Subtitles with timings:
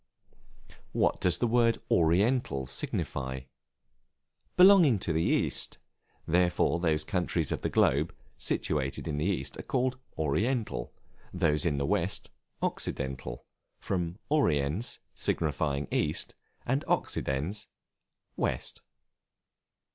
[0.93, 3.41] What does the word Oriental signify?
[4.57, 5.77] Belonging to the East;
[6.25, 10.91] therefore those countries of the globe situated in the East are called Oriental,
[11.31, 12.31] those in the West,
[12.63, 13.45] Occidental,
[13.77, 16.33] from Oriens, signifying East,
[16.65, 17.67] and Occidens,
[18.35, 18.81] West.